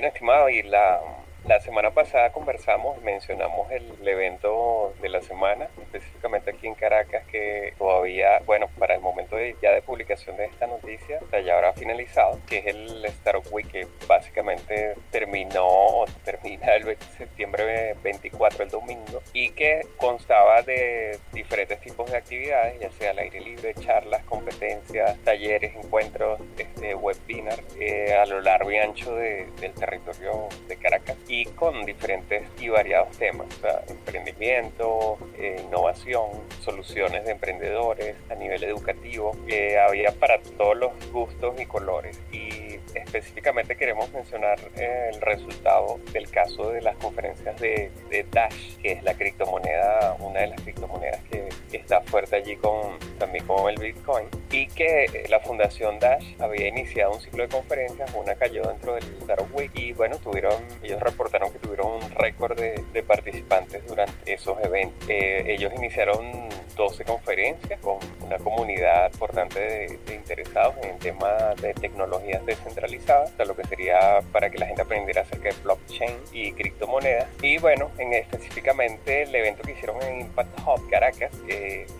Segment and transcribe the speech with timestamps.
[0.00, 0.98] Bueno, estimado, y la,
[1.46, 7.74] la semana pasada conversamos, mencionamos el evento de la semana, específicamente aquí en Caracas, que
[7.78, 12.38] todavía, bueno, para el momento de, ya de publicación de esta noticia, ya habrá finalizado,
[12.46, 19.22] que es el Startup Week, que básicamente terminó o termina el septiembre 24, el domingo,
[19.32, 25.16] y que constaba de diferentes tipos de actividades, ya sea al aire libre, charlas, competencias,
[25.24, 31.44] talleres, encuentros, este, webinar, eh, a lo largo y ancho del territorio de Caracas y
[31.44, 33.46] con diferentes y variados temas,
[33.86, 36.26] emprendimiento, eh, innovación,
[36.60, 42.18] soluciones de emprendedores a nivel educativo, que había para todos los gustos y colores.
[42.32, 47.92] Y específicamente queremos mencionar eh, el resultado del caso de las conferencias de,
[48.32, 53.46] Dash, que es la criptomoneda, una de las criptomonedas que está fuerte allí con, también
[53.46, 58.34] con el Bitcoin, y que la fundación Dash había iniciado un ciclo de conferencias, una
[58.34, 63.02] cayó dentro del Startup Week y bueno, tuvieron, ellos reportaron que tuvieron un récord de,
[63.02, 65.08] participantes durante esos eventos.
[65.08, 71.74] Eh, ellos iniciaron 12 conferencias con una comunidad importante de, interesados en el tema de
[71.74, 76.52] tecnologías descentralizadas, o lo que sería para que la gente aprendiera acerca de blockchain y
[76.52, 77.28] criptomonedas.
[77.42, 81.32] Y bueno, en específicamente el evento que hicieron en Impact Hub Caracas,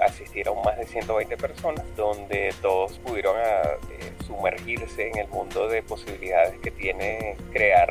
[0.01, 5.83] asistieron más de 120 personas, donde todos pudieron ah, eh, sumergirse en el mundo de
[5.83, 7.91] posibilidades que tiene crear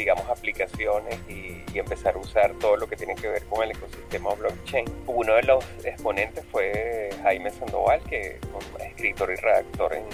[0.00, 4.34] digamos, aplicaciones y, empezar a usar todo lo que tiene que ver con el ecosistema
[4.34, 4.84] blockchain.
[5.06, 10.04] Uno de los exponentes fue Jaime Sandoval, que es escritor y redactor en,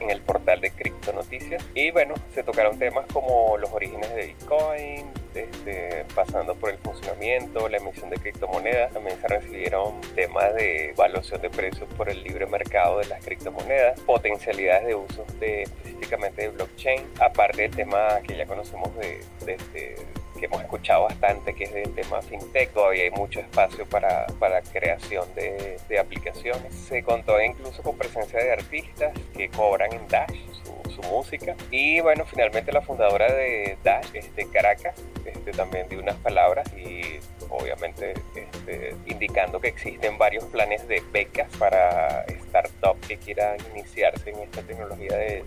[0.00, 1.64] en el portal de Cripto Noticias.
[1.74, 7.68] Y bueno, se tocaron temas como los orígenes de Bitcoin, este, pasando por el funcionamiento,
[7.68, 8.92] la emisión de criptomonedas.
[8.92, 14.00] También se recibieron temas de evaluación de precios por el libre mercado de las criptomonedas,
[14.00, 19.96] potencialidades de uso de, específicamente de blockchain, aparte del tema que ya conocemos de, este,
[20.38, 22.72] que hemos escuchado bastante, que es el tema fintech.
[22.72, 26.74] Todavía hay mucho espacio para, para creación de, de, aplicaciones.
[26.74, 30.34] Se contó incluso con presencia de artistas que cobran en Dash
[30.64, 31.56] su, música.
[31.70, 34.94] Y bueno, finalmente la fundadora de Dash, este, Caracas,
[35.24, 37.18] este, también dio unas palabras y
[37.48, 44.40] obviamente este, indicando que existen varios planes de becas para startups que quieran iniciarse en
[44.40, 45.44] esta tecnología de,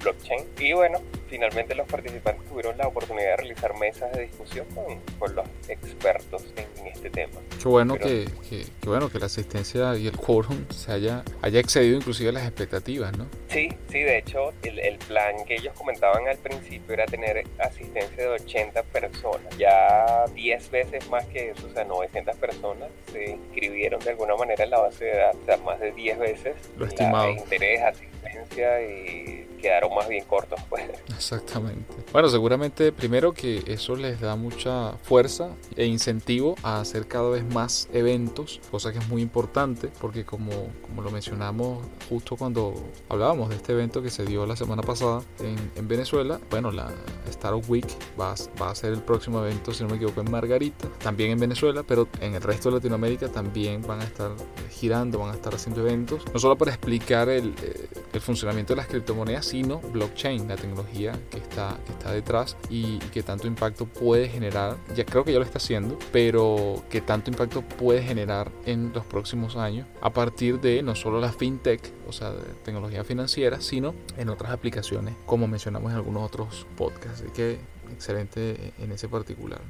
[0.00, 0.44] blockchain.
[0.58, 5.34] Y bueno, finalmente los participantes tuvieron la oportunidad de realizar mesas de discusión con, con
[5.36, 7.40] los expertos en, este tema.
[7.62, 11.96] Qué bueno que, que, bueno que la asistencia y el quórum se haya, haya excedido
[11.96, 13.26] inclusive las expectativas, ¿no?
[13.48, 18.24] Sí, sí, de hecho el, el plan que ellos comentaban al principio era tener asistencia
[18.24, 24.00] de 80 personas, ya 10 veces más que eso, o sea, 900 personas se inscribieron
[24.00, 26.56] de alguna manera en la base de datos, o sea, más de 10 veces.
[26.76, 27.30] Lo estimado.
[27.30, 30.82] interés, asistencia y quedaron más bien cortos, pues.
[31.20, 31.96] Exactamente.
[32.14, 37.44] Bueno, seguramente primero que eso les da mucha fuerza e incentivo a hacer cada vez
[37.44, 40.50] más eventos, cosa que es muy importante porque como,
[40.80, 42.72] como lo mencionamos justo cuando
[43.10, 46.90] hablábamos de este evento que se dio la semana pasada en, en Venezuela, bueno, la
[47.28, 47.86] Startup Week
[48.18, 51.38] va, va a ser el próximo evento, si no me equivoco, en Margarita, también en
[51.38, 54.30] Venezuela, pero en el resto de Latinoamérica también van a estar
[54.70, 58.78] girando, van a estar haciendo eventos, no solo para explicar el, eh, el funcionamiento de
[58.78, 63.86] las criptomonedas, sino blockchain, la tecnología que está, que está detrás y, que tanto impacto
[63.86, 68.50] puede generar, ya creo que ya lo está haciendo, pero que tanto impacto puede generar
[68.66, 73.04] en los próximos años a partir de no solo la fintech, o sea, de tecnología
[73.04, 77.22] financiera, sino en otras aplicaciones, como mencionamos en algunos otros podcasts.
[77.22, 77.58] Así que
[77.92, 79.60] excelente en ese particular.